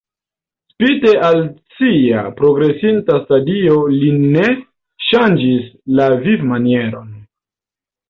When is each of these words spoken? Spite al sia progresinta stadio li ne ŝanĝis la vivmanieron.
Spite 0.71 1.11
al 1.27 1.37
sia 1.81 2.23
progresinta 2.41 3.19
stadio 3.27 3.77
li 4.01 4.11
ne 4.25 4.49
ŝanĝis 5.11 5.73
la 6.01 6.13
vivmanieron. 6.29 7.11